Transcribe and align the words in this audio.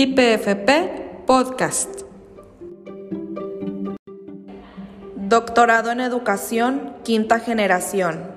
IPFP 0.00 1.26
Podcast. 1.26 2.02
Doctorado 5.16 5.90
en 5.90 5.98
Educación, 5.98 6.94
quinta 7.02 7.40
generación. 7.40 8.30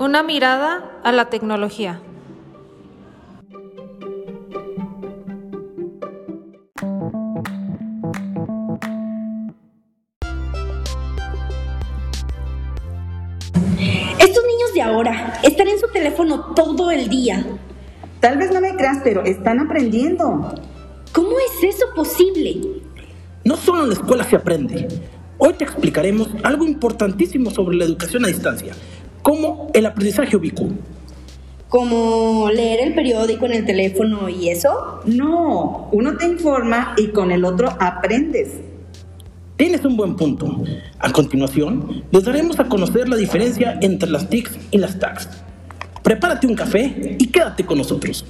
Una 0.00 0.24
mirada 0.24 0.98
a 1.04 1.12
la 1.12 1.30
tecnología. 1.30 2.00
Estos 14.18 14.44
niños 14.46 14.63
de 14.74 14.82
ahora 14.82 15.40
están 15.42 15.68
en 15.68 15.78
su 15.78 15.88
teléfono 15.88 16.52
todo 16.54 16.90
el 16.90 17.08
día. 17.08 17.46
Tal 18.20 18.38
vez 18.38 18.52
no 18.52 18.60
me 18.60 18.74
creas, 18.74 18.98
pero 19.04 19.24
están 19.24 19.60
aprendiendo. 19.60 20.54
¿Cómo 21.12 21.30
es 21.38 21.74
eso 21.74 21.86
posible? 21.94 22.60
No 23.44 23.56
solo 23.56 23.84
en 23.84 23.90
la 23.90 23.94
escuela 23.94 24.24
se 24.24 24.36
aprende. 24.36 24.88
Hoy 25.38 25.54
te 25.54 25.64
explicaremos 25.64 26.28
algo 26.42 26.64
importantísimo 26.64 27.50
sobre 27.50 27.76
la 27.76 27.84
educación 27.84 28.24
a 28.24 28.28
distancia, 28.28 28.74
como 29.22 29.70
el 29.74 29.86
aprendizaje 29.86 30.36
ubicuo. 30.36 30.68
¿Como 31.68 32.50
leer 32.50 32.80
el 32.80 32.94
periódico 32.94 33.46
en 33.46 33.52
el 33.52 33.64
teléfono 33.64 34.28
y 34.28 34.48
eso? 34.48 35.00
No, 35.06 35.88
uno 35.92 36.16
te 36.16 36.26
informa 36.26 36.94
y 36.96 37.08
con 37.08 37.32
el 37.32 37.44
otro 37.44 37.68
aprendes. 37.78 38.52
Tienes 39.64 39.82
un 39.86 39.96
buen 39.96 40.14
punto. 40.14 40.62
A 40.98 41.10
continuación, 41.10 42.04
les 42.10 42.22
daremos 42.22 42.60
a 42.60 42.68
conocer 42.68 43.08
la 43.08 43.16
diferencia 43.16 43.78
entre 43.80 44.10
las 44.10 44.28
TICs 44.28 44.58
y 44.70 44.76
las 44.76 44.98
TACs. 44.98 45.26
Prepárate 46.02 46.46
un 46.46 46.54
café 46.54 47.16
y 47.18 47.28
quédate 47.28 47.64
con 47.64 47.78
nosotros. 47.78 48.26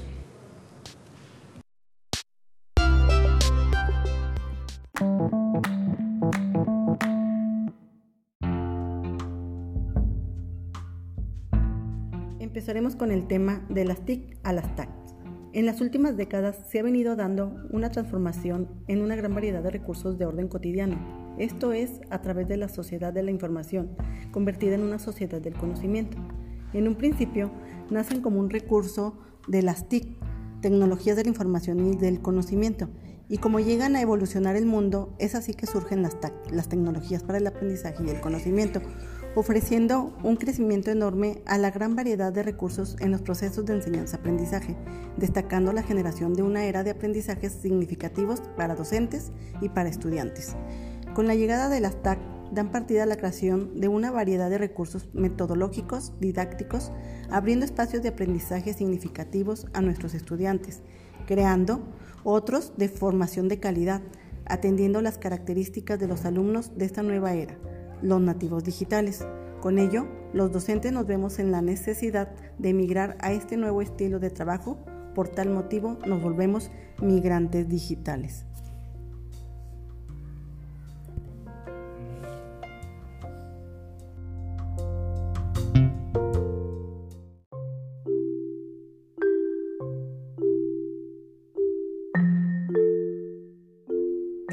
Empezaremos 12.38 12.94
con 12.94 13.10
el 13.10 13.26
tema 13.26 13.66
de 13.68 13.84
las 13.84 14.04
TIC 14.04 14.38
a 14.44 14.52
las 14.52 14.76
TAC. 14.76 14.88
En 15.52 15.66
las 15.66 15.80
últimas 15.80 16.16
décadas 16.16 16.60
se 16.68 16.78
ha 16.78 16.84
venido 16.84 17.16
dando 17.16 17.56
una 17.70 17.90
transformación 17.90 18.68
en 18.86 19.02
una 19.02 19.16
gran 19.16 19.34
variedad 19.34 19.64
de 19.64 19.70
recursos 19.72 20.16
de 20.16 20.26
orden 20.26 20.46
cotidiano. 20.46 21.23
Esto 21.38 21.72
es 21.72 22.00
a 22.10 22.20
través 22.20 22.46
de 22.46 22.56
la 22.56 22.68
sociedad 22.68 23.12
de 23.12 23.22
la 23.22 23.32
información, 23.32 23.96
convertida 24.30 24.76
en 24.76 24.82
una 24.82 24.98
sociedad 25.00 25.40
del 25.40 25.54
conocimiento. 25.54 26.16
En 26.72 26.86
un 26.86 26.94
principio, 26.94 27.50
nacen 27.90 28.20
como 28.20 28.38
un 28.38 28.50
recurso 28.50 29.18
de 29.48 29.62
las 29.62 29.88
TIC, 29.88 30.16
tecnologías 30.60 31.16
de 31.16 31.24
la 31.24 31.30
información 31.30 31.92
y 31.92 31.96
del 31.96 32.22
conocimiento, 32.22 32.88
y 33.28 33.38
como 33.38 33.58
llegan 33.58 33.96
a 33.96 34.02
evolucionar 34.02 34.54
el 34.54 34.66
mundo, 34.66 35.14
es 35.18 35.34
así 35.34 35.54
que 35.54 35.66
surgen 35.66 36.02
las 36.02 36.20
TAC, 36.20 36.32
las 36.50 36.68
tecnologías 36.68 37.22
para 37.22 37.38
el 37.38 37.46
aprendizaje 37.46 38.04
y 38.04 38.10
el 38.10 38.20
conocimiento, 38.20 38.80
ofreciendo 39.34 40.16
un 40.22 40.36
crecimiento 40.36 40.90
enorme 40.90 41.42
a 41.46 41.58
la 41.58 41.70
gran 41.70 41.96
variedad 41.96 42.32
de 42.32 42.42
recursos 42.42 42.96
en 43.00 43.10
los 43.10 43.22
procesos 43.22 43.64
de 43.64 43.74
enseñanza-aprendizaje, 43.74 44.76
destacando 45.16 45.72
la 45.72 45.82
generación 45.82 46.34
de 46.34 46.42
una 46.42 46.66
era 46.66 46.84
de 46.84 46.90
aprendizajes 46.90 47.52
significativos 47.52 48.40
para 48.56 48.74
docentes 48.74 49.32
y 49.60 49.70
para 49.70 49.88
estudiantes. 49.88 50.54
Con 51.14 51.28
la 51.28 51.36
llegada 51.36 51.68
de 51.68 51.78
las 51.78 52.02
TAC 52.02 52.18
dan 52.50 52.72
partida 52.72 53.04
a 53.04 53.06
la 53.06 53.16
creación 53.16 53.80
de 53.80 53.86
una 53.86 54.10
variedad 54.10 54.50
de 54.50 54.58
recursos 54.58 55.08
metodológicos, 55.12 56.12
didácticos, 56.18 56.90
abriendo 57.30 57.64
espacios 57.64 58.02
de 58.02 58.08
aprendizaje 58.08 58.72
significativos 58.72 59.68
a 59.74 59.80
nuestros 59.80 60.14
estudiantes, 60.14 60.82
creando 61.26 61.82
otros 62.24 62.72
de 62.76 62.88
formación 62.88 63.46
de 63.46 63.60
calidad, 63.60 64.02
atendiendo 64.44 65.00
las 65.02 65.16
características 65.16 66.00
de 66.00 66.08
los 66.08 66.24
alumnos 66.24 66.76
de 66.76 66.84
esta 66.84 67.04
nueva 67.04 67.32
era 67.34 67.56
los 68.02 68.20
nativos 68.20 68.64
digitales. 68.64 69.24
Con 69.60 69.78
ello, 69.78 70.08
los 70.32 70.50
docentes 70.50 70.92
nos 70.92 71.06
vemos 71.06 71.38
en 71.38 71.52
la 71.52 71.62
necesidad 71.62 72.34
de 72.58 72.70
emigrar 72.70 73.16
a 73.20 73.32
este 73.32 73.56
nuevo 73.56 73.82
estilo 73.82 74.18
de 74.18 74.30
trabajo, 74.30 74.78
por 75.14 75.28
tal 75.28 75.50
motivo 75.50 75.96
nos 76.06 76.20
volvemos 76.20 76.72
migrantes 77.00 77.68
digitales. 77.68 78.44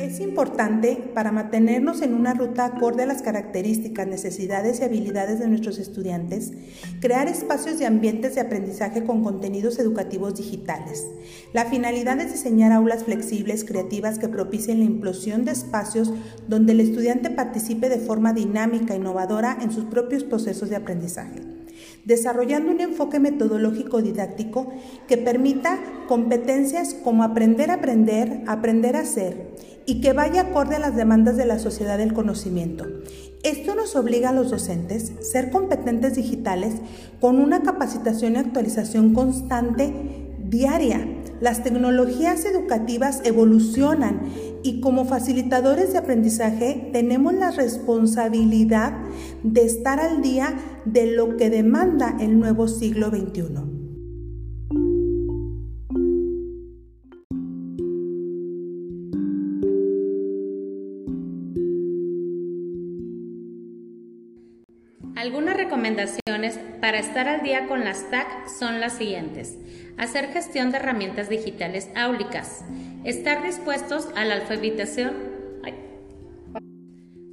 Es 0.02 0.20
importante 0.20 0.98
para 1.14 1.32
mantenernos 1.32 2.02
en 2.02 2.16
una 2.16 2.34
ruta 2.34 2.66
acorde 2.66 3.04
a 3.04 3.06
las 3.06 3.22
características, 3.22 4.08
necesidades 4.08 4.80
y 4.80 4.84
habilidades 4.84 5.38
de 5.38 5.48
nuestros 5.48 5.78
estudiantes, 5.78 6.54
crear 7.00 7.28
espacios 7.28 7.80
y 7.80 7.86
ambientes 7.86 8.34
de 8.34 8.42
aprendizaje 8.42 9.04
con 9.04 9.24
contenidos 9.24 9.78
educativos 9.78 10.34
digitales. 10.34 11.06
La 11.54 11.66
finalidad 11.66 12.20
es 12.20 12.32
diseñar 12.32 12.72
aulas 12.72 13.04
flexibles, 13.04 13.64
creativas 13.64 14.18
que 14.18 14.28
propicien 14.28 14.80
la 14.80 14.86
implosión 14.86 15.46
de 15.46 15.52
espacios 15.52 16.12
donde 16.48 16.72
el 16.72 16.80
estudiante 16.80 17.30
participe 17.30 17.88
de 17.88 18.00
forma 18.00 18.34
dinámica, 18.34 18.96
innovadora 18.96 19.60
en 19.62 19.72
sus 19.72 19.86
propios 19.86 20.24
procesos 20.24 20.72
de 20.72 20.78
aprendizaje 20.78 21.42
desarrollando 22.06 22.72
un 22.72 22.82
enfoque 22.82 23.20
metodológico 23.20 24.02
didáctico 24.02 24.72
que 25.08 25.18
permita 25.18 25.80
competencias 26.08 26.94
como 26.94 27.24
aprender 27.24 27.70
a 27.70 27.76
aprender, 27.76 28.42
aprender 28.48 28.96
a 28.96 29.02
hacer 29.02 29.52
y 29.86 30.02
que 30.02 30.14
vaya 30.14 30.42
acorde 30.42 30.76
a 30.76 30.80
las 30.80 30.96
demandas 30.96 31.38
de 31.38 31.46
la 31.46 31.60
sociedad 31.60 31.98
del 31.98 32.14
conocimiento. 32.14 32.86
Esto 33.44 33.74
nos 33.74 33.96
obliga 33.96 34.30
a 34.30 34.34
los 34.34 34.52
docentes 34.52 35.14
a 35.20 35.24
ser 35.24 35.50
competentes 35.50 36.16
digitales 36.16 36.76
con 37.20 37.40
una 37.40 37.64
capacitación 37.64 38.34
y 38.34 38.38
actualización 38.38 39.14
constante 39.14 39.94
diaria. 40.52 41.08
Las 41.40 41.64
tecnologías 41.64 42.46
educativas 42.46 43.22
evolucionan 43.24 44.22
y 44.62 44.80
como 44.80 45.06
facilitadores 45.06 45.94
de 45.94 45.98
aprendizaje 45.98 46.90
tenemos 46.94 47.34
la 47.34 47.50
responsabilidad 47.50 48.94
de 49.42 49.64
estar 49.64 50.00
al 50.00 50.22
día 50.22 50.56
de 50.86 51.08
lo 51.08 51.38
que 51.38 51.50
demanda 51.50 52.16
el 52.20 52.40
nuevo 52.40 52.68
siglo 52.68 53.10
XXI. 53.10 53.71
Recomendaciones 65.82 66.60
para 66.80 67.00
estar 67.00 67.28
al 67.28 67.42
día 67.42 67.68
con 67.68 67.84
las 67.84 68.08
TAC 68.12 68.48
son 68.48 68.80
las 68.80 68.94
siguientes. 68.94 69.58
Hacer 69.98 70.32
gestión 70.32 70.70
de 70.70 70.78
herramientas 70.78 71.28
digitales 71.28 71.90
áulicas. 71.96 72.64
Estar 73.04 73.42
dispuestos 73.42 74.08
a 74.16 74.24
la 74.24 74.36
alfabetización. 74.36 75.14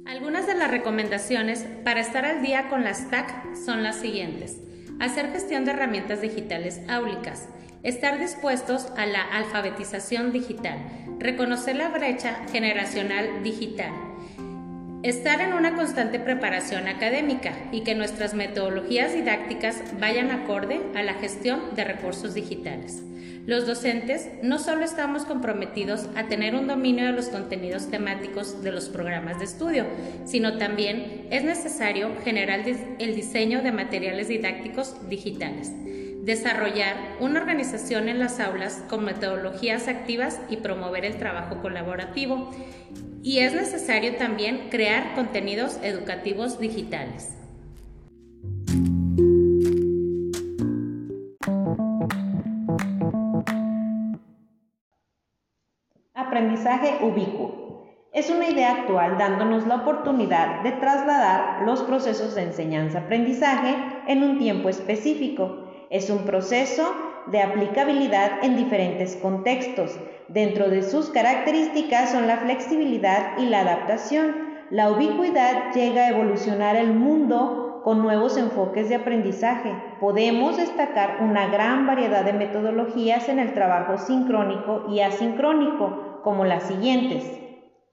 Algunas 0.07 0.47
de 0.47 0.55
las 0.55 0.71
recomendaciones 0.71 1.67
para 1.83 1.99
estar 1.99 2.25
al 2.25 2.41
día 2.41 2.69
con 2.69 2.83
las 2.83 3.11
TAC 3.11 3.55
son 3.55 3.83
las 3.83 3.97
siguientes. 3.97 4.57
Hacer 4.99 5.31
gestión 5.31 5.63
de 5.63 5.71
herramientas 5.71 6.19
digitales 6.19 6.81
áulicas. 6.89 7.49
Estar 7.83 8.17
dispuestos 8.17 8.87
a 8.97 9.05
la 9.05 9.21
alfabetización 9.21 10.31
digital. 10.31 10.79
Reconocer 11.19 11.75
la 11.75 11.89
brecha 11.89 12.41
generacional 12.51 13.43
digital 13.43 14.08
Estar 15.01 15.39
en 15.39 15.53
una 15.53 15.77
constante 15.77 16.19
preparación 16.19 16.89
académica 16.89 17.53
y 17.71 17.81
que 17.85 17.95
nuestras 17.95 18.33
metodologías 18.33 19.13
didácticas 19.13 19.81
vayan 19.97 20.29
acorde 20.29 20.81
a 20.93 21.03
la 21.03 21.13
gestión 21.13 21.73
de 21.73 21.85
recursos 21.85 22.33
digitales. 22.33 23.01
Los 23.45 23.65
docentes 23.65 24.27
no 24.43 24.59
solo 24.59 24.83
estamos 24.83 25.23
comprometidos 25.23 26.09
a 26.17 26.27
tener 26.27 26.53
un 26.53 26.67
dominio 26.67 27.05
de 27.05 27.13
los 27.13 27.29
contenidos 27.29 27.89
temáticos 27.89 28.61
de 28.61 28.73
los 28.73 28.89
programas 28.89 29.39
de 29.39 29.45
estudio, 29.45 29.85
sino 30.25 30.57
también 30.57 31.27
es 31.31 31.45
necesario 31.45 32.11
generar 32.25 32.65
el 32.67 33.15
diseño 33.15 33.61
de 33.61 33.71
materiales 33.71 34.27
didácticos 34.27 35.07
digitales 35.07 35.71
desarrollar 36.23 36.95
una 37.19 37.39
organización 37.39 38.09
en 38.09 38.19
las 38.19 38.39
aulas 38.39 38.83
con 38.89 39.05
metodologías 39.05 39.87
activas 39.87 40.39
y 40.49 40.57
promover 40.57 41.05
el 41.05 41.17
trabajo 41.17 41.61
colaborativo. 41.61 42.51
Y 43.23 43.39
es 43.39 43.53
necesario 43.53 44.15
también 44.15 44.69
crear 44.69 45.13
contenidos 45.15 45.79
educativos 45.83 46.59
digitales. 46.59 47.35
Aprendizaje 56.13 57.03
ubicuo. 57.03 57.59
Es 58.11 58.29
una 58.29 58.49
idea 58.49 58.71
actual 58.71 59.17
dándonos 59.17 59.67
la 59.67 59.75
oportunidad 59.75 60.63
de 60.63 60.71
trasladar 60.73 61.61
los 61.63 61.83
procesos 61.83 62.35
de 62.35 62.43
enseñanza-aprendizaje 62.43 63.75
en 64.07 64.23
un 64.23 64.39
tiempo 64.39 64.69
específico. 64.69 65.68
Es 65.89 66.11
un 66.11 66.19
proceso 66.19 66.93
de 67.31 67.41
aplicabilidad 67.41 68.43
en 68.43 68.55
diferentes 68.55 69.15
contextos. 69.15 69.97
Dentro 70.27 70.69
de 70.69 70.83
sus 70.83 71.09
características 71.09 72.11
son 72.11 72.27
la 72.27 72.37
flexibilidad 72.37 73.37
y 73.39 73.45
la 73.45 73.61
adaptación. 73.61 74.49
La 74.69 74.91
ubicuidad 74.91 75.73
llega 75.73 76.03
a 76.03 76.09
evolucionar 76.09 76.75
el 76.75 76.93
mundo 76.93 77.81
con 77.83 78.03
nuevos 78.03 78.37
enfoques 78.37 78.87
de 78.89 78.95
aprendizaje. 78.95 79.73
Podemos 79.99 80.57
destacar 80.57 81.23
una 81.23 81.47
gran 81.47 81.87
variedad 81.87 82.23
de 82.23 82.33
metodologías 82.33 83.27
en 83.27 83.39
el 83.39 83.53
trabajo 83.55 83.97
sincrónico 83.97 84.85
y 84.91 84.99
asincrónico, 84.99 86.19
como 86.23 86.45
las 86.45 86.63
siguientes. 86.63 87.23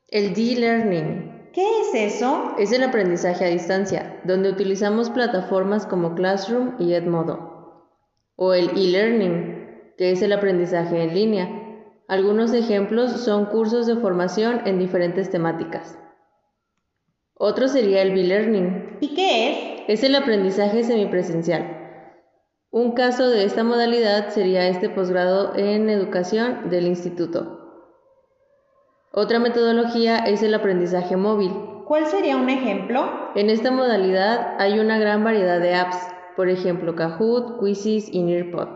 El 0.09 0.35
D-Learning. 0.35 1.51
¿Qué 1.55 1.65
es 1.81 2.15
eso? 2.15 2.55
Es 2.59 2.73
el 2.73 2.83
aprendizaje 2.83 3.47
a 3.47 3.49
distancia, 3.49 4.21
donde 4.25 4.51
utilizamos 4.51 5.09
plataformas 5.09 5.87
como 5.87 6.15
Classroom 6.15 6.75
y 6.79 6.93
Edmodo 6.93 7.56
o 8.37 8.55
el 8.55 8.71
e-learning, 8.71 9.93
que 9.97 10.13
es 10.13 10.23
el 10.23 10.33
aprendizaje 10.33 11.03
en 11.03 11.15
línea. 11.15 11.49
Algunos 12.07 12.53
ejemplos 12.53 13.11
son 13.25 13.47
cursos 13.47 13.87
de 13.87 13.97
formación 13.97 14.63
en 14.67 14.79
diferentes 14.79 15.31
temáticas. 15.31 15.99
Otro 17.39 17.69
sería 17.69 18.01
el 18.01 18.13
B-Learning. 18.13 18.99
¿Y 19.01 19.15
qué 19.15 19.51
es? 19.51 19.83
Es 19.89 20.05
el 20.05 20.15
aprendizaje 20.15 20.83
semipresencial. 20.85 21.77
Un 22.71 22.93
caso 22.93 23.29
de 23.29 23.45
esta 23.45 23.63
modalidad 23.63 24.31
sería 24.31 24.69
este 24.69 24.89
posgrado 24.89 25.55
en 25.55 25.91
educación 25.91 26.71
del 26.71 26.87
instituto. 26.87 27.61
Otra 29.13 29.39
metodología 29.39 30.19
es 30.19 30.43
el 30.43 30.55
aprendizaje 30.55 31.17
móvil. 31.17 31.53
¿Cuál 31.87 32.07
sería 32.07 32.37
un 32.37 32.49
ejemplo? 32.49 33.33
En 33.35 33.51
esta 33.51 33.71
modalidad 33.71 34.57
hay 34.59 34.79
una 34.79 34.99
gran 34.99 35.23
variedad 35.23 35.61
de 35.61 35.75
apps 35.75 35.99
por 36.37 36.49
ejemplo 36.49 36.95
Kahoot, 36.95 37.59
Quizzes 37.59 38.13
y 38.13 38.23
Nearpod. 38.23 38.69